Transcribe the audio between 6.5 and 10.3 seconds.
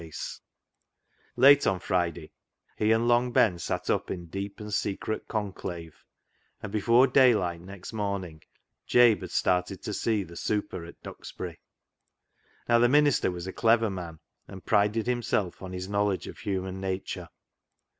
and before daylight next morning Jabe had started to see